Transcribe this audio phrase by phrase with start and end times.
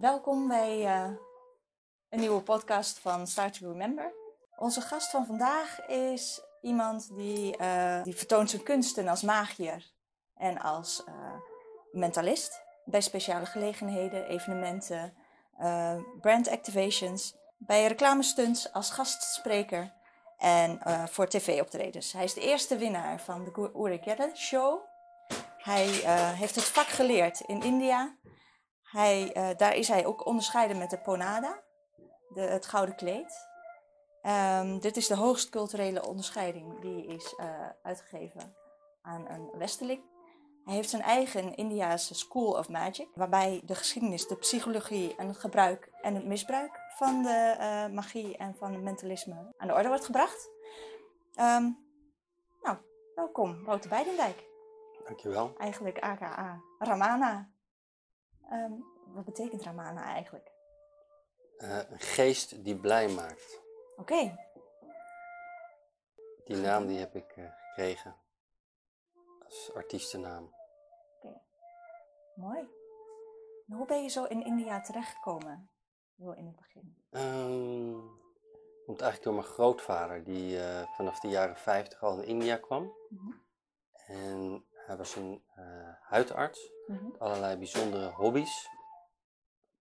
[0.00, 1.10] Welkom bij eh,
[2.08, 4.12] een nieuwe podcast van Start to Remember.
[4.56, 9.92] Onze gast van vandaag is iemand die, eh, die vertoont zijn kunsten als magier
[10.36, 11.14] en als eh,
[11.92, 15.14] mentalist bij speciale gelegenheden, evenementen,
[16.20, 19.92] brand activations, bij reclamestunts als gastspreker
[20.38, 22.12] en voor tv-optredens.
[22.12, 24.00] Hij is de eerste winnaar van de Uri
[24.34, 24.80] Show.
[25.58, 25.86] Hij
[26.34, 28.14] heeft het vak geleerd in India.
[28.94, 31.62] Hij, eh, daar is hij ook onderscheiden met de Ponada,
[32.28, 33.48] de, het gouden kleed.
[34.22, 38.54] Ehm, dit is de hoogst culturele onderscheiding die is eh, uitgegeven
[39.02, 40.02] aan een Westerling.
[40.64, 45.38] Hij heeft zijn eigen Indiase School of Magic, waarbij de geschiedenis, de psychologie en het
[45.38, 49.88] gebruik en het misbruik van de eh, magie en van het mentalisme aan de orde
[49.88, 50.50] wordt gebracht.
[51.34, 51.70] Ehm,
[52.62, 52.76] nou,
[53.14, 54.44] welkom, Wouter Beidendijk.
[55.04, 55.54] Dankjewel.
[55.58, 57.52] Eigenlijk aka Ramana.
[58.50, 58.72] Ehm,
[59.14, 60.52] wat betekent Ramana eigenlijk?
[61.56, 63.62] Eh, een geest die blij maakt.
[63.96, 64.36] Oké,
[66.44, 68.16] Die naam die heb ik eh, gekregen
[69.44, 70.54] als artiestennaam.
[72.34, 72.58] mooi.
[73.68, 75.70] En hoe ben je zo in India terechtgekomen?
[76.16, 77.04] Heel in het begin.
[77.10, 77.92] Ehm,
[78.84, 82.92] komt eigenlijk door mijn grootvader, die eh, vanaf de jaren 50 al in India kwam.
[83.08, 83.32] Mhm.
[84.06, 85.44] En hij was een
[86.00, 87.04] huidarts, Mhm.
[87.04, 88.68] met allerlei bijzondere hobby's.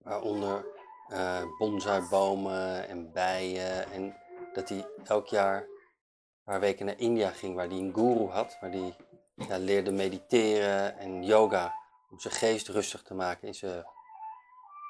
[0.04, 0.66] Waaronder
[1.08, 3.92] eh bonsaibomen en bijen.
[3.92, 4.16] En
[4.54, 8.58] dat hij elk jaar een paar weken naar India ging, waar hij een guru had.
[8.62, 8.96] Waar hij
[9.36, 11.76] ja, leerde mediteren en yoga.
[12.10, 13.86] Om zijn geest rustig te maken in zijn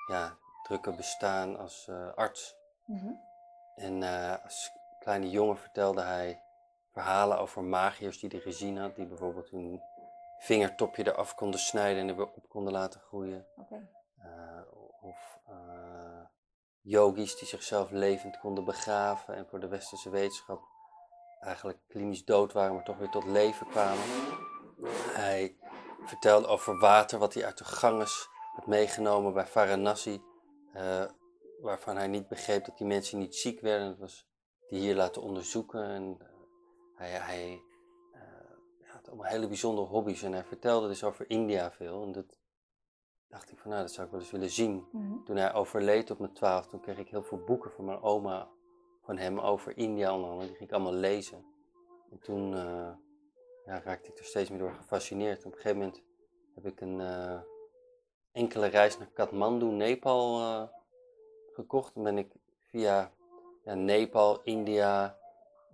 [0.08, 2.56] ja, drukke bestaan als eh, arts.
[2.86, 3.12] Mhm.
[3.76, 6.42] En eh, als kleine jongen vertelde hij
[6.92, 8.96] verhalen over magiërs die hij gezien had.
[8.96, 9.82] Die bijvoorbeeld hun
[10.40, 13.46] vingertopje eraf konden snijden en er weer op konden laten groeien.
[15.04, 16.26] Of eh,
[16.82, 20.64] yogis die zichzelf levend konden begraven en voor de westerse wetenschap
[21.40, 24.04] eigenlijk klinisch dood waren, maar toch weer tot leven kwamen.
[25.14, 25.58] Hij
[26.06, 30.22] vertelde over water wat hij uit de Ganges had meegenomen bij Varanasi,
[30.74, 31.06] eh,
[31.62, 33.88] waarvan hij niet begreep dat die mensen niet ziek werden.
[33.88, 34.28] Dat was
[34.70, 35.84] die hier laten onderzoeken.
[35.84, 36.18] En,
[36.98, 37.62] eh, hij,
[38.86, 42.04] had allemaal hele bijzondere hobby's en hij vertelde dus over India veel.
[42.04, 42.40] En dat
[43.34, 44.88] dacht ik van nou, dat zou ik wel eens willen zien.
[44.92, 45.24] Mhm.
[45.24, 48.50] Toen hij overleed op mijn twaalf, toen kreeg ik heel veel boeken van mijn oma,
[49.02, 50.48] van hem over India onder andere.
[50.48, 51.46] Die ging ik allemaal lezen.
[52.12, 52.92] En toen eh,
[53.66, 55.46] ja, raakte ik er steeds meer door gefascineerd.
[55.46, 56.04] Op een gegeven moment
[56.56, 57.42] heb ik een eh,
[58.32, 60.64] enkele reis naar Kathmandu, Nepal eh,
[61.54, 61.94] gekocht.
[61.94, 62.32] Toen ben ik
[62.68, 63.12] via
[63.64, 65.18] ja, Nepal, India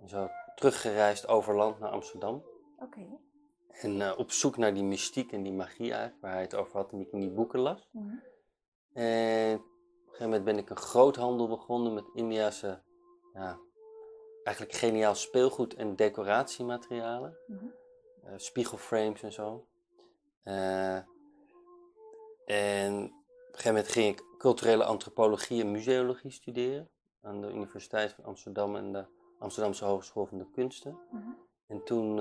[0.00, 2.44] en zo teruggereisd over land naar Amsterdam.
[2.78, 3.06] Oké.
[3.72, 6.76] En eh, op zoek naar die mystiek en die magie eigenlijk, waar hij het over
[6.76, 7.88] had en die ik in die boeken las.
[7.92, 8.14] Mhm.
[8.92, 12.82] En op een gegeven moment ben ik een groothandel begonnen met Indiase,
[13.34, 13.58] ja,
[14.42, 17.36] eigenlijk geniaal speelgoed en decoratiematerialen.
[17.46, 17.64] Mhm.
[18.22, 19.66] eh, spiegelframes en zo.
[20.42, 20.96] Eh,
[22.44, 26.90] en op een gegeven moment ging ik culturele antropologie en museologie studeren
[27.22, 29.04] aan de Universiteit van Amsterdam en de
[29.38, 30.98] Amsterdamse Hogeschool van de Kunsten.
[31.10, 31.30] Mhm.
[31.66, 32.18] En toen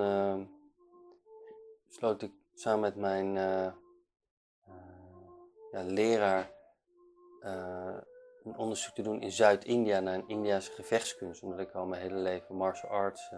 [1.90, 3.74] besloot ik samen met mijn eh, eh,
[5.72, 6.52] ja, leraar
[7.42, 7.98] eh,
[8.44, 12.16] een onderzoek te doen in Zuid-India naar een Indiase gevechtskunst, omdat ik al mijn hele
[12.16, 13.32] leven martial arts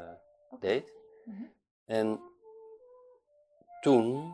[0.59, 0.93] deed.
[1.25, 1.43] Mhm.
[1.85, 2.21] En
[3.81, 4.33] toen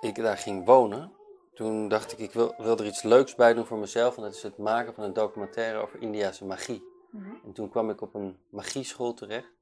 [0.00, 1.12] ik daar ging wonen,
[1.54, 4.16] toen dacht ik, ik wil, wil er iets leuks bij doen voor mezelf.
[4.16, 6.84] En dat is het maken van een documentaire over Indiase magie.
[7.10, 7.34] Mhm.
[7.44, 9.59] En toen kwam ik op een magieschool terecht,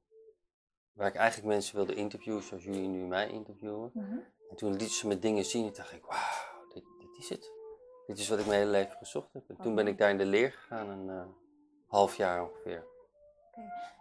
[0.93, 3.91] waar ik eigenlijk mensen wilde interviewen zoals jullie nu mij interviewen.
[3.93, 4.17] Mhm.
[4.49, 7.51] En toen lieten ze me dingen zien en dacht ik, wauw, dit, dit is het.
[8.07, 9.49] Dit is wat ik mijn hele leven gezocht heb.
[9.49, 11.25] En toen ben ik daar in de leer gegaan, een eh,
[11.87, 12.85] half jaar ongeveer.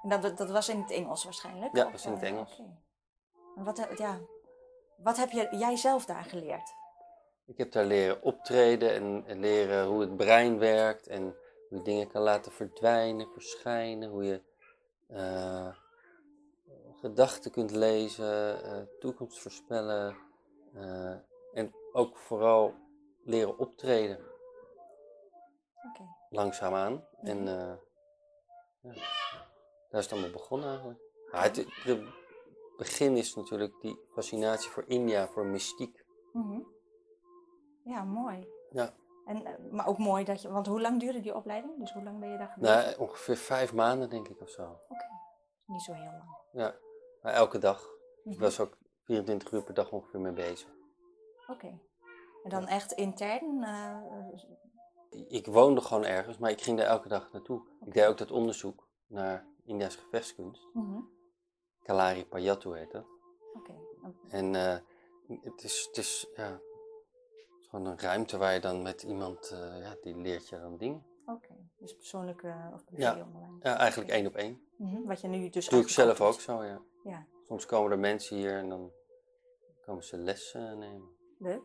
[0.02, 1.76] En dat, dat was in het Engels waarschijnlijk?
[1.76, 2.62] Ja, Of, was in het eh, Engels.
[3.56, 4.18] En wat, heb- ja,
[4.96, 6.74] wat heb je, jij zelf daar geleerd?
[7.46, 11.22] Ik heb daar leren optreden en, en leren hoe het brein werkt en
[11.68, 14.42] hoe je dingen kan laten verdwijnen, verschijnen, hoe je
[15.06, 15.68] eh,
[17.00, 20.16] gedachten kunt lezen, eh, toekomst voorspellen
[20.74, 21.16] eh,
[21.52, 22.74] en ook vooral
[23.24, 24.18] leren optreden,
[25.88, 26.02] Oké.
[26.30, 27.04] langzaamaan.
[27.20, 27.74] En eh,
[28.80, 28.92] ja,
[29.88, 31.00] daar is het allemaal begonnen eigenlijk.
[31.32, 32.00] Ja, het, het
[32.76, 36.04] begin is natuurlijk die fascinatie voor India, voor mystiek.
[36.32, 36.60] Mhm.
[37.84, 38.48] Ja, mooi.
[38.70, 38.94] Ja.
[39.26, 41.78] En, maar ook mooi dat je, want hoe lang duurde die opleiding?
[41.78, 42.54] Dus hoe lang ben je daar?
[42.56, 44.62] Nou, ongeveer vijf maanden denk ik of zo.
[44.88, 45.04] Oké,
[45.64, 46.36] niet zo heel lang.
[46.52, 46.74] Ja,
[47.22, 47.82] maar elke dag.
[48.24, 48.40] Ik Mhm.
[48.40, 50.68] was ook 24 uur per dag ongeveer mee bezig.
[51.46, 51.78] Oké.
[52.44, 53.96] En dan echt intern, eh,
[55.28, 57.62] ik woonde gewoon ergens, maar ik ging daar elke dag naartoe.
[57.86, 60.68] Ik deed ook dat onderzoek naar India's gevechtskunst.
[60.72, 61.00] Mhm.
[61.82, 63.06] Kalari Payattu heet dat.
[63.54, 63.74] Oké.
[64.28, 64.76] En eh,
[65.42, 69.50] het, is, het, is, ja, het is gewoon een ruimte waar je dan met iemand,
[69.50, 71.06] eh, ja, die leert je dan dingen.
[71.26, 71.54] Oké.
[71.78, 73.24] Dus persoonlijke of privé Ja.
[73.24, 73.56] online.
[73.60, 74.62] Ja, eigenlijk één op één.
[74.76, 75.02] Mhm.
[75.06, 76.80] Wat je nu dus doe ik zelf ook zo, ja.
[77.08, 78.92] Ja, Soms komen er mensen hier en dan
[79.84, 81.08] komen ze les eh, nemen.
[81.38, 81.62] leuk.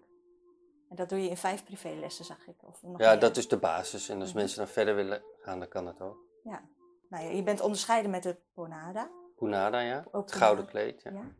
[0.90, 2.64] En dat doe je in vijf privélessen, zag ik.
[2.64, 3.20] Of nog Ja, meer?
[3.20, 4.10] dat is de basis.
[4.10, 4.38] En als Mhm.
[4.38, 6.18] mensen dan verder willen gaan, dan kan dat ook.
[6.44, 6.64] Ja.
[7.10, 9.10] Nou je bent onderscheiden met de Ponada.
[9.36, 10.06] Punada, ja.
[10.12, 11.12] Ook Het gouden kleed, ja.
[11.12, 11.32] Ja.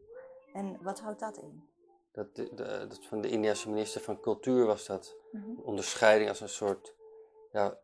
[0.54, 1.68] En wat houdt dat in?
[2.12, 5.16] Dat, de, de- dat van de Indiase minister van Cultuur was dat.
[5.32, 5.60] Mhm.
[5.62, 6.96] Onderscheiding als een soort
[7.52, 7.78] ja,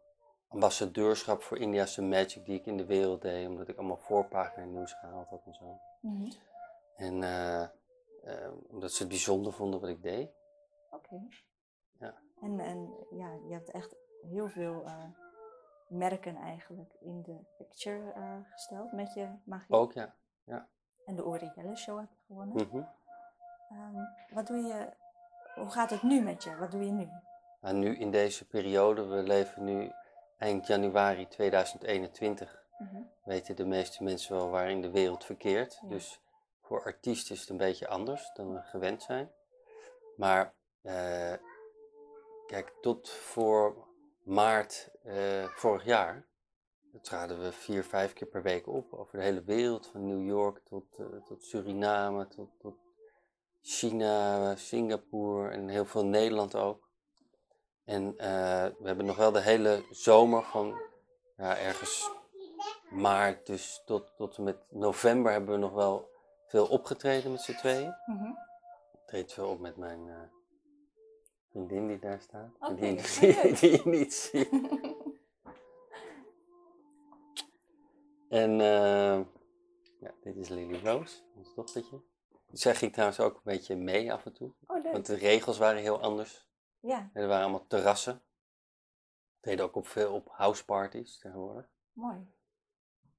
[0.50, 3.48] ambassadeurschap voor Indiase magic die ik in de wereld deed.
[3.48, 5.80] Omdat ik allemaal voorpagina nieuws gehaald had en zo.
[6.02, 6.32] Mhm.
[6.96, 10.32] En eh, eh, omdat ze het bijzonder vonden wat ik deed.
[10.92, 11.28] Oké.
[12.00, 12.14] Ja.
[12.42, 15.04] En, en ja, je hebt echt heel veel eh,
[15.88, 18.14] merken eigenlijk in de picture
[18.52, 19.76] gesteld met je magie.
[19.76, 20.16] Ook, ja.
[21.06, 22.68] En de Orielle Show heb je gewonnen.
[22.68, 22.84] Mhm.
[23.70, 24.94] Ehm, wat doe je,
[25.56, 26.56] hoe gaat het nu met je?
[26.56, 27.10] Wat doe je nu?
[27.60, 29.92] Maar nu in deze periode, we leven nu
[30.40, 32.58] eind januari 2021.
[32.78, 33.02] Mhm.
[33.24, 35.80] weten de meeste mensen wel waarin de wereld verkeert.
[35.82, 35.88] Ja.
[35.88, 36.22] Dus
[36.62, 39.32] voor artiesten is het een beetje anders dan we gewend zijn.
[40.16, 41.34] Maar eh,
[42.48, 43.88] kijk, tot voor
[44.24, 46.28] maart eh, vorig jaar
[47.02, 50.60] traden we vier, vijf keer per week op over de hele wereld, van New York
[50.64, 52.78] tot, eh, tot Suriname, tot, tot
[53.62, 56.89] China, Singapore en heel veel Nederland ook.
[57.90, 60.82] En eh, we hebben nog wel de hele zomer van
[61.38, 62.12] ja, ergens
[62.90, 66.10] maart, dus tot, tot en met november hebben we nog wel
[66.48, 67.96] veel opgetreden met z'n tweeën.
[68.06, 68.28] Mhm.
[68.94, 70.22] Ik treed veel op met mijn eh,
[71.50, 72.52] vriendin die daar staat.
[72.76, 74.50] Die, die, die je niet ziet.
[78.30, 79.20] En eh,
[80.00, 82.02] ja, dit is Lily Rose, ons dochtertje.
[82.52, 84.52] Zij ging trouwens ook een beetje mee af en toe.
[84.68, 84.92] Oh.
[84.92, 86.49] Want de regels waren heel anders.
[86.80, 88.14] Ja, En er waren allemaal terrassen.
[88.14, 91.70] We treden ook op veel op houseparties tegenwoordig.
[91.94, 92.34] mooi.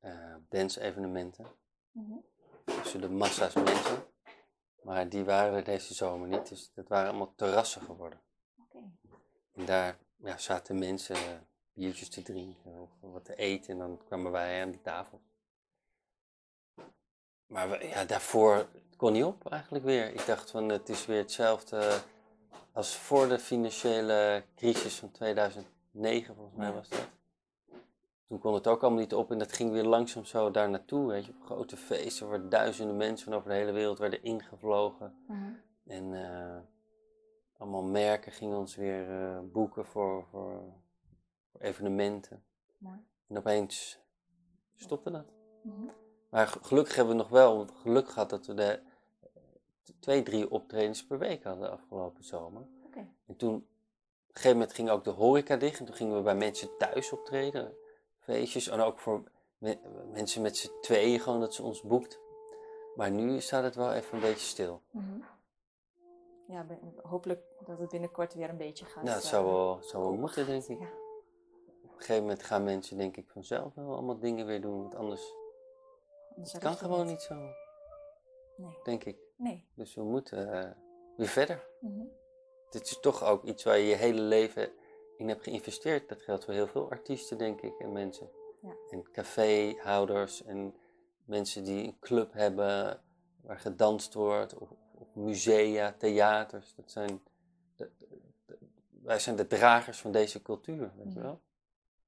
[0.01, 1.47] eh dance-evenementen.
[1.91, 2.19] Mhm.
[2.65, 4.05] Tussen de massa's mensen.
[4.83, 6.49] Maar die waren er deze zomer niet.
[6.49, 8.21] Dus dat waren allemaal terrassen geworden.
[8.61, 8.79] Oké.
[9.55, 11.39] En daar ja, zaten mensen eh,
[11.73, 13.71] biertjes te drinken of wat te eten.
[13.73, 15.21] En dan kwamen wij aan die tafel.
[17.47, 20.09] Maar we- ja, daarvoor kon niet op eigenlijk weer.
[20.13, 22.01] Ik dacht van het is weer hetzelfde
[22.73, 27.09] als voor de financiële crisis van 2009 volgens mij was dat.
[28.29, 31.07] Toen kon het ook allemaal niet op en dat ging weer langzaam zo daar naartoe.
[31.07, 35.15] Weet je, op grote feesten waar duizenden mensen van over de hele wereld werden ingevlogen.
[35.29, 35.51] Mhm.
[35.87, 36.59] En eh,
[37.57, 40.63] allemaal merken gingen ons weer eh, boeken voor, voor,
[41.53, 42.45] voor evenementen.
[42.79, 42.97] Mooi.
[43.29, 43.99] En opeens
[44.77, 45.27] stopte dat.
[45.63, 45.85] Mhm.
[46.31, 48.81] Maar ge- gelukkig hebben we nog wel geluk gehad dat we de
[50.01, 52.67] twee, drie optredens per week hadden afgelopen zomer.
[53.27, 53.67] En toen, op een
[54.33, 55.79] gegeven moment ging ook de horeca dicht.
[55.79, 57.75] En toen gingen we bij mensen thuis optreden.
[58.19, 58.69] Feestjes.
[58.69, 59.23] En ook voor
[59.59, 59.79] me-
[60.13, 62.21] mensen met z'n tweeën gewoon dat ze ons boekt.
[62.95, 64.83] Maar nu staat het wel even een beetje stil.
[64.91, 65.19] Mhm.
[66.47, 66.67] Ja,
[67.03, 69.03] hopelijk dat het binnenkort weer een beetje gaat.
[69.05, 70.79] Nou, dat eh, zou wel, zou wel moeten, denk ik.
[70.81, 70.87] Ja.
[71.83, 74.81] Op een gegeven moment gaan mensen, denk ik, vanzelf wel allemaal dingen weer doen.
[74.81, 75.35] Want anders
[76.35, 77.09] Anders het kan gewoon het.
[77.09, 77.35] niet zo,
[78.57, 78.79] Nee.
[78.85, 79.19] denk ik.
[79.41, 79.67] Nee.
[79.75, 80.71] Dus we moeten eh,
[81.17, 81.67] weer verder.
[81.81, 82.05] Mhm.
[82.71, 84.73] Dit is toch ook iets waar je je hele leven
[85.17, 86.09] in hebt geïnvesteerd.
[86.09, 88.31] Dat geldt voor heel veel artiesten, denk ik, en mensen.
[88.63, 88.75] Ja.
[88.91, 90.75] En caféhouders en
[91.25, 93.03] mensen die een club hebben
[93.43, 94.59] waar gedanst wordt.
[94.59, 96.75] Of, of musea, theaters.
[96.75, 97.23] Dat zijn
[97.77, 98.59] de- de- de-
[99.03, 101.23] wij zijn de dragers van deze cultuur, weet je Mhm.
[101.23, 101.41] wel.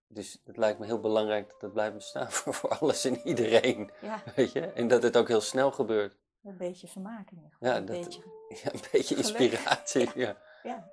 [0.07, 3.91] Dus het lijkt me heel belangrijk dat dat blijft bestaan voor, voor alles en iedereen.
[4.01, 4.61] Ja, Weet je?
[4.61, 6.17] En dat het ook heel snel gebeurt.
[6.43, 7.69] Een beetje vermaak in ieder geval.
[7.69, 8.23] Ja, een dat- beetje.
[8.63, 10.11] Ja, een beetje inspiratie.
[10.25, 10.37] Ja.
[10.63, 10.91] Ja.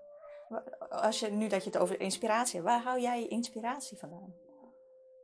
[0.90, 4.34] Als je nu dat je het over inspiratie hebt, waar hou jij je inspiratie vandaan?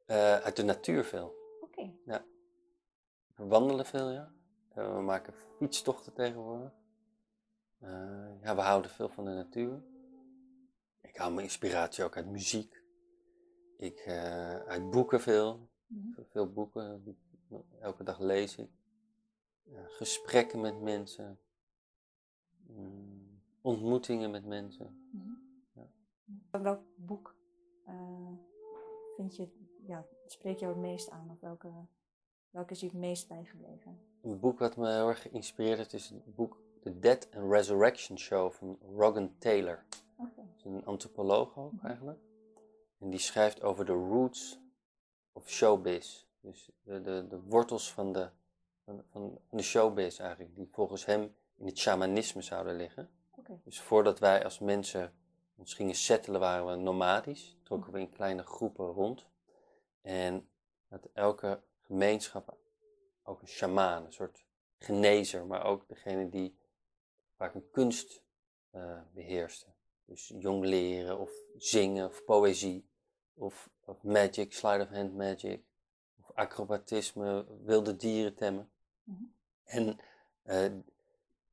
[0.05, 1.35] Eh, uit de natuur veel.
[1.61, 1.93] Oké.
[3.35, 4.31] We wandelen veel, ja.
[4.73, 6.71] Eh, we maken fietstochten tegenwoordig.
[7.79, 9.83] Eh, ja, we houden veel van de natuur.
[11.01, 12.83] Ik haal mijn inspiratie ook uit muziek.
[13.77, 15.69] Ik, eh, uit boeken veel.
[15.87, 16.21] Mhm.
[16.29, 17.17] Veel boeken.
[17.79, 18.69] Elke dag lees ik.
[19.65, 21.39] Ja, gesprekken met mensen.
[22.67, 25.09] Mm, ontmoetingen met mensen.
[25.11, 25.31] Mhm.
[25.73, 26.59] Ja.
[26.61, 27.35] Welk boek
[27.85, 28.31] eh,
[29.15, 29.49] vind je,
[29.87, 31.29] ja, spreekt jou het meest aan?
[31.31, 31.71] Of welke,
[32.49, 33.99] welke is je het meest bijgebleven?
[34.21, 38.17] Een boek wat me heel erg geïnspireerd heeft is het boek The Death and Resurrection
[38.17, 39.85] Show van Rogan Taylor.
[40.55, 41.85] Is een antropoloog ook Mhm.
[41.85, 42.19] eigenlijk.
[42.99, 44.59] En die schrijft over de roots
[45.31, 46.25] of showbiz.
[46.39, 48.29] Dus de, de, de wortels van de,
[48.85, 53.09] van, van de showbiz eigenlijk, die volgens hem in het shamanisme zouden liggen.
[53.63, 55.13] Dus voordat wij als mensen
[55.55, 57.57] ons gingen settelen, waren we nomadisch.
[57.63, 59.25] Trokken we in kleine groepen rond.
[60.01, 60.49] En
[60.87, 62.57] had elke gemeenschap
[63.23, 64.45] ook een shamaan, een soort
[64.77, 66.57] genezer, maar ook degene die
[67.35, 68.23] vaak een kunst
[68.69, 69.73] eh, beheerste.
[70.05, 72.89] Dus jong leren of zingen of poëzie
[73.33, 75.63] of, of magic, sleight of hand magic
[76.19, 78.69] of acrobatisme, wilde dieren temmen.
[79.05, 79.23] Mhm.
[79.63, 79.99] En
[80.43, 80.71] eh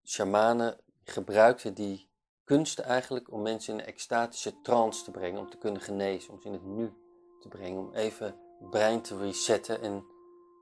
[0.05, 2.11] shamanen gebruikten die
[2.45, 6.41] kunsten eigenlijk om mensen in een extatische trance te brengen, om te kunnen genezen, om
[6.41, 6.93] ze in het nu
[7.41, 10.05] te brengen, om even het brein te resetten en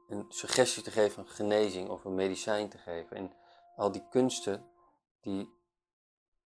[0.08, 3.16] een suggestie te geven van genezing of een medicijn te geven.
[3.16, 3.32] En
[3.76, 4.70] al die kunsten,
[5.20, 5.48] die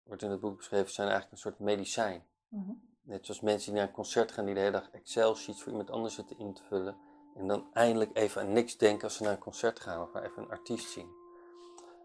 [0.02, 2.26] wordt in het boek beschreven, zijn eigenlijk een soort medicijn.
[2.48, 2.72] Mhm.
[3.02, 5.90] Net zoals mensen die naar een concert gaan, die de hele dag Excel-sheets voor iemand
[5.90, 6.96] anders zitten in te vullen.
[7.34, 10.42] En dan eindelijk even aan niks denken als ze naar een concert gaan of even
[10.42, 11.08] een artiest zien.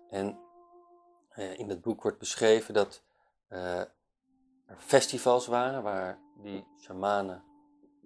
[0.09, 0.39] En
[1.29, 3.03] eh, in het boek wordt beschreven dat
[3.47, 3.79] eh,
[4.65, 7.43] er festivals waren waar die shamanen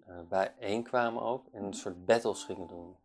[0.05, 2.95] eh, bijeenkwamen ook en een soort battles gingen doen.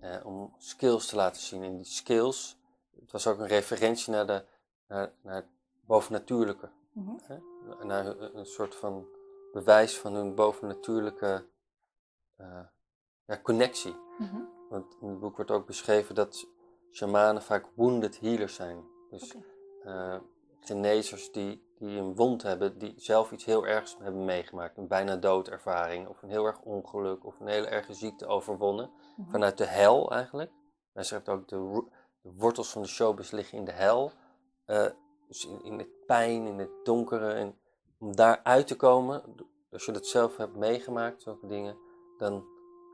[0.00, 1.62] eh, om skills te laten zien.
[1.62, 2.58] En die skills,
[3.00, 4.44] het was ook een referentie naar, de,
[4.88, 5.46] naar, naar het
[5.86, 6.70] bovennatuurlijke.
[6.92, 7.10] Mhm.
[7.22, 7.38] Hè?
[7.84, 9.06] Naar een, soort van
[9.52, 11.46] bewijs van hun bovennatuurlijke
[13.26, 13.96] ja, connectie.
[14.18, 14.40] Mhm.
[14.68, 16.46] Want in het boek wordt ook beschreven dat
[16.90, 18.84] shamanen vaak wounded healers zijn.
[19.10, 19.34] Dus
[19.84, 20.16] eh,
[20.60, 24.76] genezers die, die een wond hebben, die zelf iets heel ergs hebben meegemaakt.
[24.76, 28.90] Een bijna doodervaring, of een heel erg ongeluk, of een hele erge ziekte overwonnen.
[29.16, 29.30] Mhm.
[29.30, 30.50] Vanuit de hel eigenlijk.
[30.92, 31.84] Hij schrijft ook, de,
[32.22, 34.12] de wortels van de showbiz liggen in de hel.
[34.64, 34.86] Eh,
[35.28, 37.32] dus in, in het pijn, in het donkere.
[37.32, 37.58] En
[37.98, 39.22] om daar uit te komen,
[39.70, 41.76] als je dat zelf hebt meegemaakt, zulke dingen,
[42.18, 42.44] dan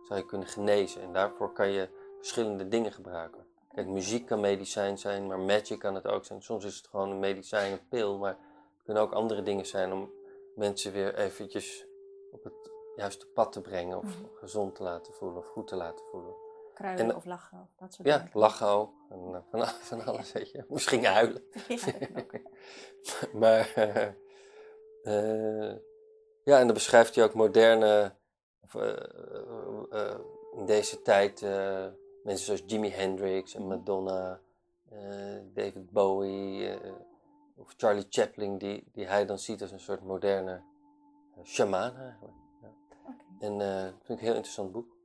[0.08, 1.02] zou je kunnen genezen.
[1.02, 3.46] En daarvoor kan je verschillende dingen gebruiken.
[3.74, 6.42] Kijk, muziek kan medicijn zijn, maar magic kan het ook zijn.
[6.42, 8.30] Soms is het gewoon een medicijn, een pil, maar
[8.74, 10.10] het kunnen ook andere dingen zijn om
[10.54, 11.86] mensen weer eventjes
[12.32, 14.34] op het juiste pad te brengen, of Mhm.
[14.34, 16.34] gezond te laten voelen, of goed te laten voelen.
[16.74, 18.30] Kruiden En- of lachen of dat soort Ja, dingen.
[18.32, 18.92] lachen ook.
[19.10, 20.64] En eh, van, al- van alles, weet je.
[20.68, 21.42] Misschien huilen.
[21.68, 21.92] Ja,
[23.42, 24.06] maar eh,
[25.02, 25.76] eh,
[26.44, 28.14] ja, en dan beschrijft hij ook moderne,
[28.68, 28.92] of, eh,
[29.90, 30.18] eh, eh,
[30.56, 31.40] in deze tijd,
[32.22, 34.40] mensen zoals Jimi Hendrix en Madonna,
[35.54, 36.78] David Bowie
[37.56, 40.62] of Charlie Chaplin, die, die hij dan ziet als een soort moderne
[41.44, 42.36] shamaan eigenlijk.
[42.62, 42.74] Ja.
[43.38, 44.96] En dat vind ik een heel interessant boek.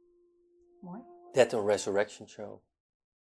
[0.79, 1.01] mooi.
[1.31, 2.61] Death and Resurrection Show.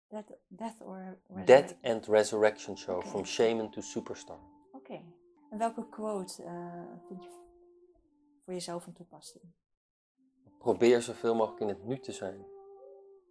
[0.08, 3.03] Death, death or Death and Resurrection Show.
[3.03, 4.39] From Shaman to Superstar.
[4.72, 5.01] Oké.
[5.50, 6.43] En welke quote
[7.08, 7.29] vind je
[8.43, 9.43] voor jezelf van toepassing?
[10.60, 12.48] Probeer zoveel mogelijk in het nu te zijn.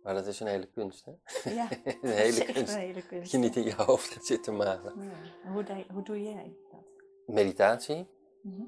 [0.02, 1.12] Maar dat is een hele kunst, hè?
[1.50, 2.72] Ja, een hele kunst.
[2.74, 5.02] een hele Dat je niet in je hoofd gaat zitten malen.
[5.02, 5.50] Ja.
[5.52, 6.84] Hoe, de- hoe doe jij dat?
[7.26, 8.06] Meditatie.
[8.42, 8.62] Mhm.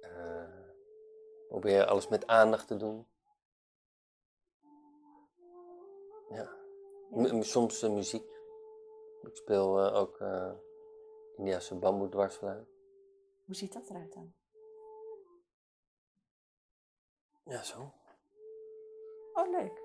[0.00, 0.48] eh,
[1.48, 3.06] probeer alles met aandacht te doen.
[6.28, 6.56] Ja.
[7.42, 8.28] Soms eh, muziek.
[9.22, 10.20] Ik speel eh, ook
[11.36, 12.68] Indiase bamboe dwarsfluit.
[13.44, 14.34] Hoe ziet dat eruit dan?
[17.44, 17.92] Ja, zo.
[19.34, 19.82] Oh, leuk.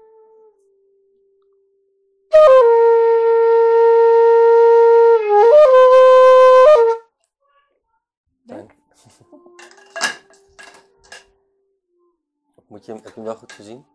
[8.45, 8.71] Leuk.
[12.67, 13.85] Moet je, hem- heb je hem wel goed gezien?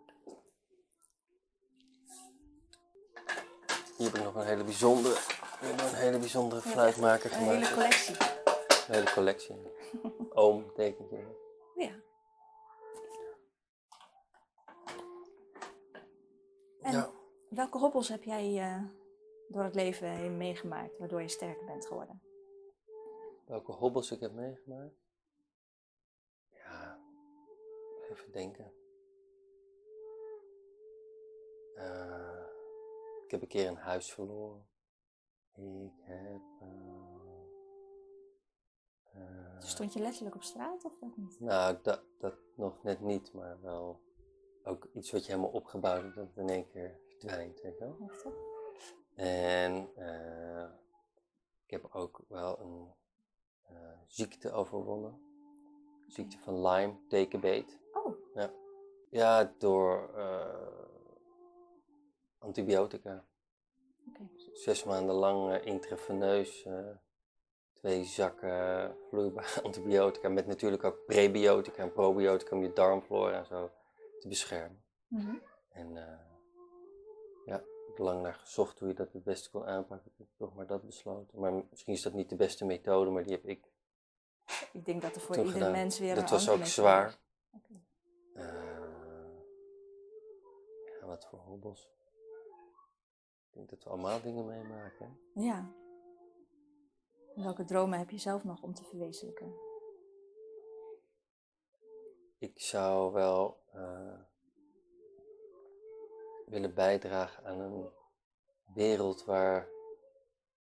[3.97, 5.15] Hier heb ik nog een hele bijzondere,
[5.61, 7.75] een hele bijzondere fluitmaker Een hele gemaakt.
[7.75, 8.17] collectie.
[8.89, 9.57] Een hele collectie.
[10.43, 11.43] Oom tekent je.
[11.77, 11.93] Ja.
[16.81, 17.11] En Ja.
[17.55, 18.83] Welke hobbels heb jij eh,
[19.49, 22.23] door het leven heen meegemaakt, waardoor je sterker bent geworden?
[23.47, 24.95] Welke hobbels ik heb meegemaakt?
[26.49, 26.99] Ja,
[28.11, 28.73] even denken.
[31.75, 32.45] Eh,
[33.25, 34.69] ik heb een keer een huis verloren.
[35.55, 36.41] Ik heb.
[36.61, 37.03] eh,
[39.59, 41.41] Stond je letterlijk op straat of dat niet?
[41.41, 44.01] Nou, dat, dat nog net niet, maar wel
[44.65, 47.01] ook iets wat je helemaal opgebouwd hebt, dat in één keer
[47.79, 47.97] wel.
[48.01, 48.33] Heftig.
[49.15, 50.69] En eh,
[51.65, 52.95] ik heb ook wel een
[53.63, 55.21] eh, ziekte overwonnen.
[56.09, 57.79] Ziekte van Lyme, tekenbeet.
[57.93, 58.17] Oh,
[59.11, 60.85] Ja, door eh,
[62.39, 63.25] antibiotica.
[64.53, 66.91] Zes maanden lang eh, intraveneus eh,
[67.73, 70.29] twee zakken vloeibare antibiotica.
[70.29, 73.71] Met natuurlijk ook prebiotica en probiotica om je darmflora en zo
[74.21, 74.85] te beschermen.
[75.07, 75.37] Mhm.
[75.69, 76.34] En eh,
[77.99, 80.11] lang naar gezocht hoe je dat het beste kon aanpakken.
[80.11, 81.41] Ik heb toch maar dat besloten.
[81.41, 83.73] Maar misschien is dat niet de beste methode, maar die heb ik
[84.73, 87.19] Ik denk dat er voor ieder mens weer Dat een was ook zwaar.
[88.35, 88.45] Eh,
[91.01, 91.93] ja, wat voor hobbels.
[93.49, 95.19] Ik denk dat we allemaal dingen meemaken.
[95.35, 95.41] hè?
[95.43, 95.71] Ja.
[97.35, 99.55] Welke dromen heb je zelf nog om te verwezenlijken?
[102.39, 104.21] Ik zou wel eh,
[106.55, 107.89] willen bijdragen aan een
[108.75, 109.69] wereld waar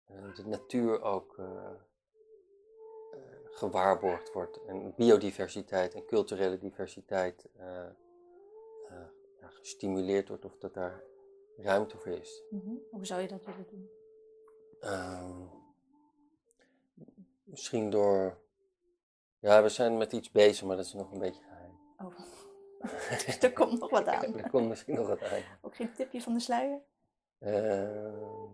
[0.06, 4.66] eh, de natuur ook eh, eh, gewaarborgd wordt.
[4.66, 7.50] En biodiversiteit en culturele diversiteit
[9.40, 11.04] ja, gestimuleerd wordt of dat daar
[11.58, 12.44] ruimte voor is.
[12.50, 12.74] Mhm.
[12.92, 13.90] Hoe zou je dat willen doen?
[14.80, 15.42] Ehm,
[17.44, 18.38] misschien door.
[19.40, 21.80] Ja, we zijn met iets bezig, maar dat is nog een beetje geheim.
[21.98, 22.35] Oh.
[23.26, 24.38] Dus er komt nog wat aan.
[24.44, 25.42] er komt misschien nog wat aan.
[25.62, 26.82] Ook geen tipje van de sluier?
[27.40, 28.48] Ehm,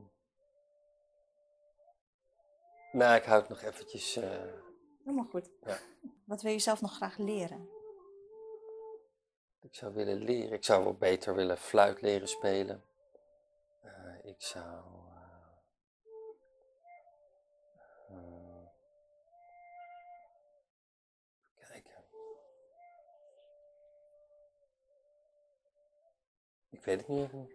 [2.92, 4.16] nou, ik hou het nog eventjes.
[4.16, 4.30] eh,
[5.04, 5.50] Helemaal goed.
[5.66, 5.78] Ja.
[6.26, 7.70] Wat wil je zelf nog graag leren?
[9.62, 10.52] ik zou willen leren.
[10.54, 12.84] Ik zou wel beter willen fluit leren spelen.
[13.82, 13.92] Eh,
[14.26, 14.84] ik zou.
[26.72, 27.50] Ik weet het niet even.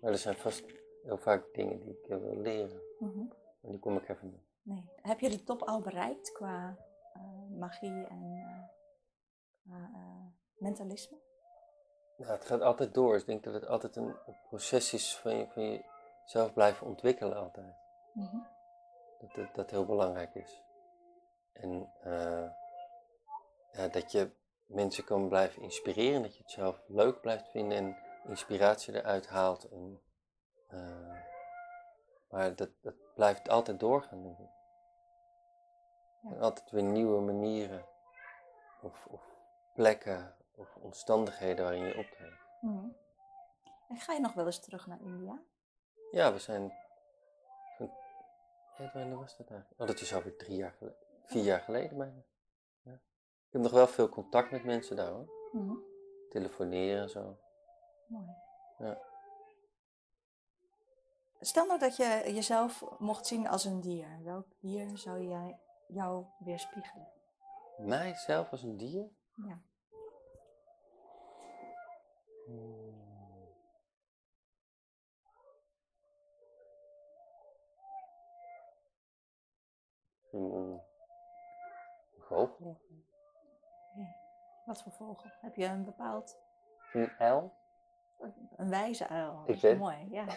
[0.00, 0.64] Maar er zijn vast
[1.02, 2.80] heel vaak dingen die ik eh, wil leren.
[2.98, 3.24] Mhm.
[3.60, 4.42] Maar die kom ik even niet.
[4.62, 4.90] Nee.
[5.02, 6.76] Heb je de top al bereikt qua
[7.12, 8.44] eh, magie en
[9.68, 10.26] eh,
[10.58, 11.16] mentalisme?
[12.16, 13.16] Nou, het gaat altijd door.
[13.16, 15.82] Ik denk dat het altijd een, een proces is van, je, van
[16.22, 17.74] jezelf blijven ontwikkelen altijd.
[18.12, 18.36] Mhm.
[19.18, 20.62] Dat, dat dat heel belangrijk is.
[21.52, 21.92] En
[23.72, 24.30] ja, dat je
[24.66, 29.68] mensen kan blijven inspireren, dat je het zelf leuk blijft vinden en inspiratie eruit haalt.
[29.68, 30.02] En,
[30.68, 31.16] eh,
[32.30, 34.24] maar dat, dat blijft altijd doorgaan.
[34.24, 34.50] Ja.
[36.30, 37.84] En altijd weer nieuwe manieren
[38.82, 39.36] of, of
[39.74, 42.40] plekken of omstandigheden waarin je optreedt.
[42.60, 42.88] Mhm.
[43.88, 45.42] En ga je nog wel eens terug naar India?
[46.10, 46.80] Ja, we zijn.
[48.76, 49.80] Ja, wanneer was dat eigenlijk?
[49.80, 50.98] Oh, dat is alweer drie jaar geleden.
[51.24, 52.22] Vier jaar geleden bijna.
[52.82, 52.92] Ja.
[52.92, 55.32] Ik heb nog wel veel contact met mensen daar hoor.
[55.52, 55.74] Mhm.
[56.30, 57.38] Telefoneren en zo.
[58.12, 58.36] Mooi.
[58.78, 58.98] Ja.
[61.40, 64.22] Stel nou dat je jezelf mocht zien als een dier.
[64.22, 67.12] Welk dier zou jij jou weerspiegelen?
[67.78, 69.08] Mijzelf als een dier?
[69.34, 69.62] Ja.
[72.46, 72.90] Hmm.
[80.32, 80.80] Een een
[82.18, 82.80] vogel?
[84.64, 85.30] Wat voor vogel?
[85.40, 86.38] Heb je een bepaald,
[86.92, 87.61] Een uil?
[88.56, 89.42] Een wijze uil?
[89.46, 90.24] Dat Ik weet- mooi, ja.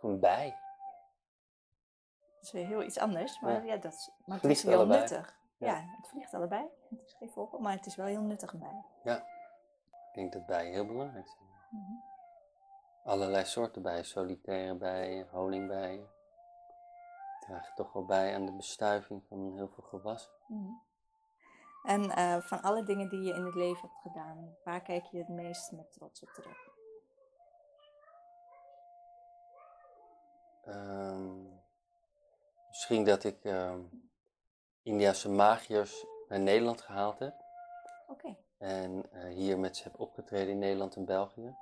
[0.00, 0.58] Een bij?
[2.34, 3.72] Dat is weer heel iets anders, maar, Ja.
[3.74, 3.76] ja.
[3.80, 4.98] dat is, maar het is heel allebei.
[5.00, 5.36] nuttig.
[5.58, 5.66] Ja.
[5.66, 5.84] Ja.
[5.96, 6.66] het vliegt allebei.
[6.90, 8.84] Het is geen vogel, maar het is wel heel nuttig bij.
[9.04, 11.48] Ik denk dat bijen heel belangrijk zijn.
[11.70, 11.92] Mhm.
[13.04, 16.08] Allerlei soorten bijen, solitaire bijen, honingbijen.
[17.40, 20.32] Dragen toch wel bij aan de bestuiving van heel veel gewassen.
[20.46, 20.72] Mhm.
[21.82, 25.18] En eh, van alle dingen die je in het leven hebt gedaan, waar kijk je
[25.18, 26.72] het meest met trots op terug?
[30.64, 31.42] Ehm,
[32.68, 33.80] misschien dat ik ehm
[34.82, 37.34] Indiase magiërs naar Nederland gehaald heb.
[38.06, 38.36] Oké.
[38.58, 41.56] En eh, hier met ze heb opgetreden in Nederland en België.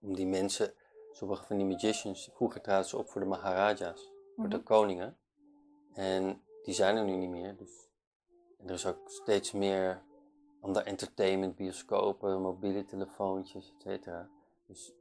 [0.00, 0.74] Om die mensen,
[1.12, 4.64] sommige van die magicians, vroeger traden ze op voor de Maharajas, voor de Mhm.
[4.64, 5.18] koningen.
[5.94, 7.56] En die zijn er nu niet meer.
[7.56, 7.90] Dus.
[8.58, 10.02] En er is ook steeds meer
[10.60, 14.28] ander entertainment, bioscopen, mobiele telefoontjes, et cetera.
[14.66, 14.92] Dus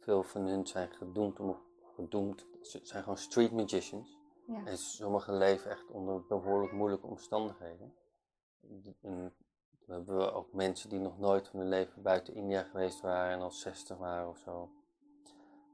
[0.00, 1.56] veel van hun zijn gedoemd om,
[1.94, 4.18] gedoemd, ze zijn gewoon street magicians.
[4.46, 4.64] Ja.
[4.64, 7.94] En sommigen leven echt onder behoorlijk moeilijke omstandigheden.
[8.60, 9.32] En dan
[9.86, 13.40] hebben we ook mensen die nog nooit van hun leven buiten India geweest waren en
[13.40, 14.70] al 60 waren of zo.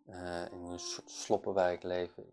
[0.07, 2.33] Eh, in een soort sloppenwijk leven.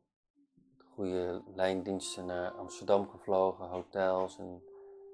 [0.96, 4.64] Goede lijndiensten naar Amsterdam gevlogen, hotels en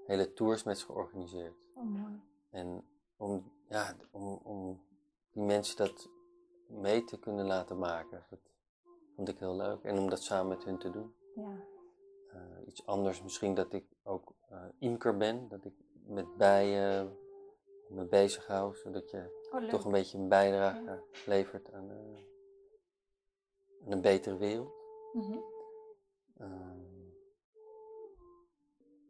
[0.06, 1.54] hele tours met ze georganiseerd.
[1.76, 2.22] Oh, mooi.
[2.50, 2.84] En
[3.18, 4.82] om, ja, om, om
[5.32, 6.10] die mensen dat
[6.68, 8.40] mee te kunnen laten maken, dat
[9.16, 9.84] vond ik heel leuk.
[9.84, 11.14] En om dat samen met hun te doen.
[11.36, 11.56] Ja.
[12.32, 15.74] Eh, iets anders misschien dat ik ook eh imker ben, dat ik
[16.06, 17.18] met bijen
[17.88, 21.98] me bezighoud, zodat je Oh, toch een beetje een bijdrage levert aan, eh,
[23.86, 24.74] aan een betere wereld.
[25.14, 25.32] Mhm.
[25.32, 25.40] Ehm,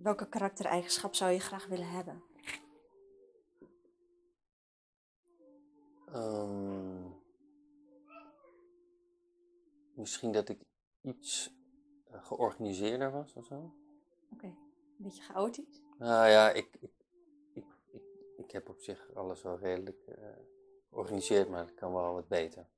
[0.03, 2.23] Welke karaktereigenschap zou je graag willen hebben?
[6.11, 7.09] ehm,
[9.93, 10.59] misschien dat ik
[11.01, 11.53] iets
[12.11, 13.73] eh, georganiseerder was of zo.
[14.33, 14.55] Oké, een
[14.97, 15.81] beetje chaotisch.
[15.97, 16.91] Nou ja, ik, ik,
[17.53, 18.03] ik, ik,
[18.37, 20.25] ik heb op zich alles wel redelijk eh,
[20.89, 22.69] georganiseerd, maar het kan wel wat beter.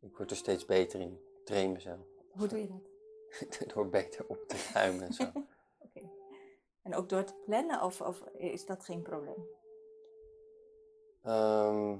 [0.00, 1.12] Ik word er steeds beter in.
[1.12, 2.06] Ik train mezelf.
[2.30, 2.90] Hoe doe je dat?
[3.74, 5.32] Door beter op te ruimen en zo.
[6.82, 9.46] En ook door te plannen of, of is dat geen probleem?
[11.22, 11.98] Ehm,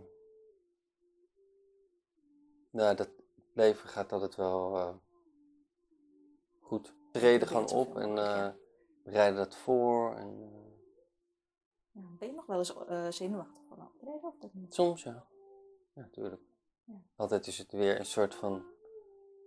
[2.71, 3.09] nou, dat
[3.55, 4.95] leven gaat altijd wel eh,
[6.61, 6.89] goed.
[7.13, 8.49] We treden gewoon op en ja.
[8.49, 8.55] eh
[9.05, 10.15] bereiden dat voor.
[10.17, 10.61] En, eh,
[11.93, 14.75] Ja, ben je nog wel eens zenuwachtig van optreden of dat niet?
[14.75, 15.27] soms ja.
[15.95, 16.43] Ja, tuurlijk.
[16.85, 17.03] Ja.
[17.17, 18.65] Altijd is het weer een soort van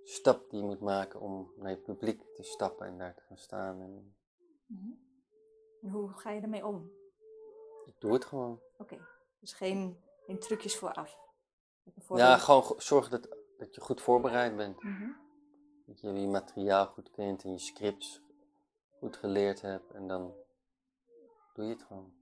[0.03, 3.37] stap die je moet maken om naar je publiek te stappen en daar te gaan
[3.37, 3.81] staan.
[3.81, 4.15] En
[4.65, 4.91] Mhm.
[5.91, 6.91] Hoe ga je ermee om?
[7.85, 8.61] ik doe het gewoon.
[8.77, 8.97] Oké,
[9.39, 11.17] dus geen, geen trucjes vooraf.
[12.07, 14.83] Ja, gewoon zorgen dat, dat je goed voorbereid bent.
[14.83, 15.09] Mhm.
[15.85, 18.21] Dat je je materiaal goed kent en je scripts
[18.99, 19.91] goed geleerd hebt.
[19.91, 20.33] En dan
[21.53, 22.13] doe je het gewoon.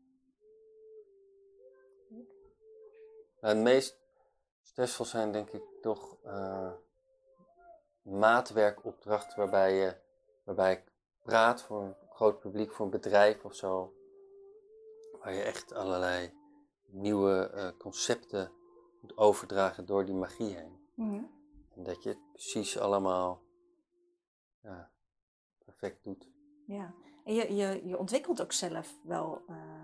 [3.42, 3.98] Nou, het meest
[4.62, 6.72] stressvol zijn denk ik toch eh,
[8.02, 9.96] maatwerkopdrachten waarbij je
[10.44, 13.94] waarbij ik praat voor groot publiek, voor een bedrijf of zo.
[15.20, 16.34] Waar je echt allerlei
[16.86, 18.52] nieuwe eh, concepten
[19.02, 20.82] moet overdragen door die magie heen.
[21.76, 23.42] En dat je het precies allemaal
[24.62, 24.92] ja,
[25.66, 26.32] perfect doet.
[26.68, 29.84] Ja, en je, je, je ontwikkelt ook zelf wel eh,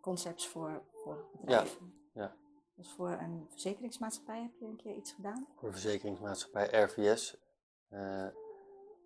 [0.00, 1.94] concepts voor, voor bedrijven.
[2.12, 2.36] ja.
[2.74, 5.46] Dus voor een verzekeringsmaatschappij heb je een keer iets gedaan?
[5.54, 7.36] Voor de verzekeringsmaatschappij RVS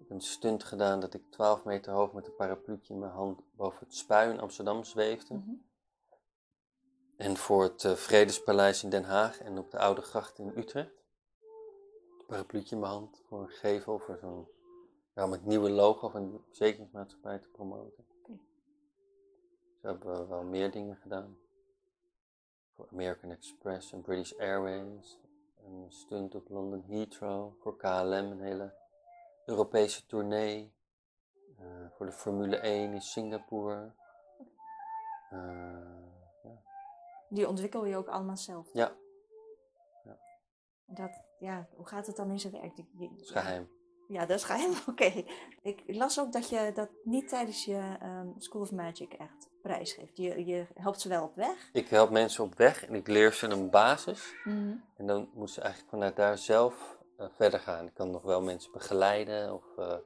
[0.08, 3.78] een stunt gedaan dat ik 12 meter hoog met een parapluutje in mijn hand boven
[3.78, 5.34] het spui in Amsterdam zweefde.
[5.34, 5.50] Mhm.
[7.16, 11.04] En voor het eh, Vredespaleis in Den Haag en op de Oude Gracht in Utrecht.
[12.18, 14.48] Een parapluutje in mijn hand voor een gevel, voor zo'n,
[15.14, 18.04] ja, om het nieuwe logo van de verzekeringsmaatschappij te promoten.
[18.18, 18.38] Oké.
[19.80, 21.38] Zo hebben we wel meer dingen gedaan.
[22.74, 25.20] Voor American Express en British Airways.
[25.64, 27.52] Een stunt op London Heathrow.
[27.60, 28.74] Voor KLM een hele
[29.46, 30.74] Europese tournee.
[31.58, 31.64] eh,
[31.96, 33.92] voor de Formule 1 in Singapore.
[35.30, 35.38] Eh,
[36.42, 36.60] ja.
[37.28, 38.68] Die ontwikkel je ook allemaal zelf.
[38.72, 38.92] ja,
[40.86, 42.76] Dat, ja, hoe gaat het dan in zijn werk?
[42.76, 42.86] Dat
[43.20, 43.68] is geheim.
[44.08, 44.72] Ja, dat is geheim.
[44.90, 45.24] Oké.
[45.62, 50.16] Ik las ook dat je dat niet tijdens je ehm, School of Magic echt prijsgeeft.
[50.16, 51.70] Je, je helpt ze wel op weg.
[51.72, 54.34] Ik help mensen op weg en ik leer ze een basis.
[54.44, 54.74] Mhm.
[54.96, 57.86] En dan moeten ze eigenlijk vanuit daar zelf verder gaan.
[57.86, 60.00] Ik kan nog wel mensen begeleiden of eh, eh,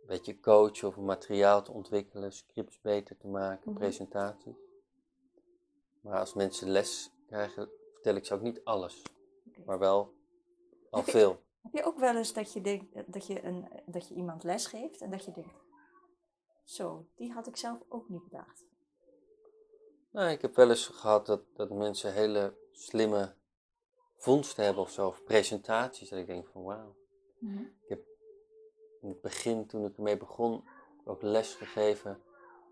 [0.00, 3.78] een beetje coachen of materiaal te ontwikkelen, scripts beter te maken, Mhm.
[3.78, 4.56] presentaties.
[6.00, 9.02] Maar als mensen les krijgen, vertel ik ze ook niet alles,
[9.64, 10.14] maar wel
[10.90, 11.44] al Heb je- veel.
[11.62, 14.66] Heb je ook wel eens dat je, denkt, dat, je een, dat je iemand les
[14.66, 15.64] geeft en dat je denkt,
[16.64, 18.64] zo, die had ik zelf ook niet bedacht.
[20.10, 23.34] Nou, ik heb wel eens gehad dat, dat mensen hele slimme
[24.16, 26.96] vondsten hebben of zo, of presentaties, dat ik denk van wauw.
[29.00, 30.64] in het begin, toen ik ermee begon,
[31.04, 32.22] ook les gegeven.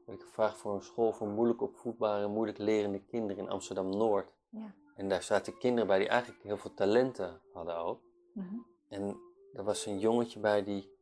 [0.06, 4.32] Werd ik gevraagd voor een school voor moeilijk opvoedbare, moeilijk lerende kinderen in Amsterdam-Noord.
[4.48, 4.74] Ja.
[4.96, 8.00] En daar zaten kinderen bij die eigenlijk heel veel talenten hadden ook.
[8.32, 8.56] Mhm.
[8.88, 9.20] En
[9.52, 10.92] er was een jongetje bij die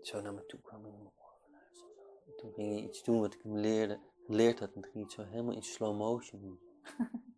[0.00, 1.12] zo naar me toe kwam en
[2.36, 4.68] toen ging hij iets doen wat ik hem leerde, geleerd had.
[4.68, 6.60] En toen ging hij het zo helemaal in slow motion doen.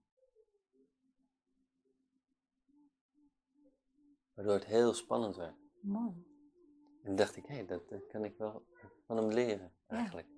[4.35, 5.55] Waardoor het heel spannend werd.
[5.81, 6.31] Mooi.
[7.03, 8.67] En dacht ik, hé, dat, dat kan ik wel
[9.07, 10.29] van hem leren, eigenlijk.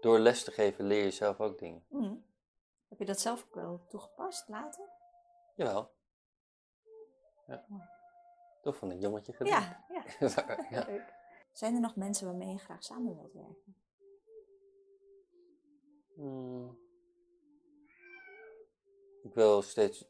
[0.00, 1.84] Door les te geven leer je zelf ook dingen.
[1.88, 2.14] Mhm.
[2.88, 4.88] Heb je dat zelf ook wel toegepast later?
[5.54, 5.90] Jawel.
[7.46, 7.66] Ja.
[8.62, 9.60] Toch van een jongetje gedaan.
[9.60, 10.04] Ja, ja.
[10.78, 10.86] ja.
[10.86, 11.14] Leuk.
[11.52, 13.76] Zijn er nog mensen waarmee je graag samen wilt werken?
[16.14, 16.78] Hmm.
[19.22, 20.08] Ik wil steeds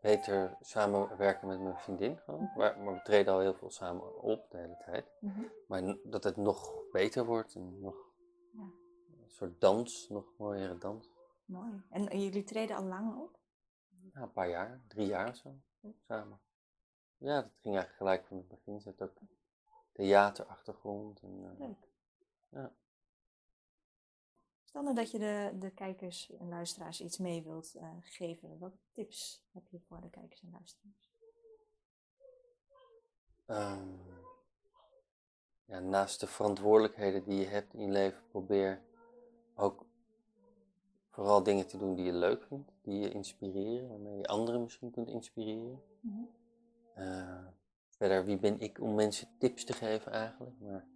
[0.00, 2.18] beter samenwerken met mijn vriendin.
[2.18, 2.42] Gewoon.
[2.42, 2.58] Mhm.
[2.58, 5.06] Maar, maar we treden al heel veel samen op de hele tijd.
[5.20, 5.42] Mhm.
[5.66, 8.08] Maar dat het nog beter wordt en nog
[8.52, 8.62] Ja.
[9.22, 11.10] een soort dans, nog mooiere dans.
[11.44, 11.82] Mooi.
[11.90, 13.38] En, jullie treden al lang op?
[14.14, 15.54] Ja, een paar jaar, drie jaar zo,
[16.06, 16.40] samen.
[17.16, 18.80] Ja, dat ging eigenlijk gelijk van het begin.
[18.84, 19.18] Had ook
[19.92, 21.22] theaterachtergrond.
[21.22, 21.88] En, eh, Leuk.
[22.48, 22.72] Ja.
[24.70, 28.58] Stel nou dat je de, de kijkers en luisteraars iets mee wilt eh, geven.
[28.58, 31.10] Welke tips heb je voor de kijkers en luisteraars?
[33.46, 33.88] Ehm,
[35.64, 38.82] ja, naast de verantwoordelijkheden die je hebt in je leven, probeer
[39.54, 39.86] ook
[41.10, 44.90] vooral dingen te doen die je leuk vindt, die je inspireren, waarmee je anderen misschien
[44.90, 45.82] kunt inspireren.
[46.00, 46.24] Mhm.
[46.94, 47.46] Eh,
[47.88, 50.58] verder, wie ben ik om mensen tips te geven eigenlijk?
[50.60, 50.86] Maar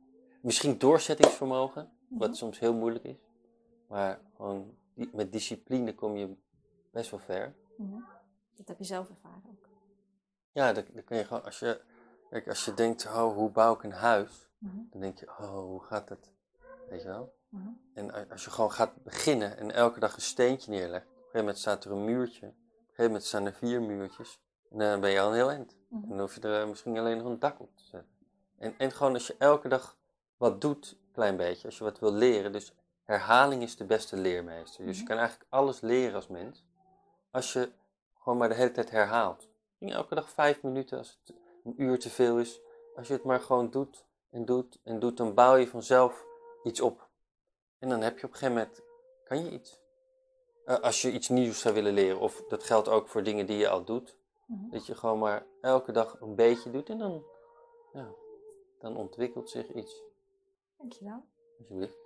[0.42, 2.36] misschien doorzettingsvermogen, wat Mhm.
[2.36, 3.23] soms heel moeilijk is.
[3.86, 4.76] Maar gewoon
[5.12, 6.36] met discipline kom je
[6.90, 7.54] best wel ver.
[8.54, 9.68] Dat heb je zelf ervaren ook.
[10.52, 11.80] Ja, dan, dan kun je gewoon, als je,
[12.30, 14.48] kijk, als je denkt, oh, hoe bouw ik een huis?
[14.58, 14.76] Mhm.
[14.90, 16.32] Dan denk je, oh, hoe gaat dat?
[16.88, 17.34] Weet je wel?
[17.48, 17.68] Mhm.
[17.94, 21.38] En als je gewoon gaat beginnen en elke dag een steentje neerlegt, op een gegeven
[21.38, 25.00] moment staat er een muurtje, op een gegeven moment staan er vier muurtjes, en dan
[25.00, 25.76] ben je al een heel eind.
[25.88, 26.02] Mhm.
[26.02, 28.12] En dan hoef je er eh, misschien alleen nog een dak op te zetten.
[28.58, 29.98] En, en gewoon als je elke dag
[30.36, 34.16] wat doet, een klein beetje, als je wat wil leren, dus herhaling is de beste
[34.16, 34.84] leermeester.
[34.84, 35.10] Dus je Mhm.
[35.10, 36.64] kan eigenlijk alles leren als mens,
[37.30, 37.72] als je
[38.18, 39.48] gewoon maar de hele tijd herhaalt.
[39.78, 42.60] Elke dag vijf minuten, als het een uur te veel is,
[42.96, 46.24] als je het maar gewoon doet en doet en doet, dan bouw je vanzelf
[46.62, 47.08] iets op.
[47.78, 48.82] En dan heb je op een gegeven moment,
[49.24, 49.80] kan je iets.
[50.64, 53.56] Eh, als je iets nieuws zou willen leren, of dat geldt ook voor dingen die
[53.56, 54.70] je al doet, Mhm.
[54.70, 57.24] dat je gewoon maar elke dag een beetje doet en dan,
[57.92, 58.08] ja,
[58.78, 60.02] dan ontwikkelt zich iets.
[60.78, 61.24] Dankjewel.
[61.58, 61.98] Alsjeblieft.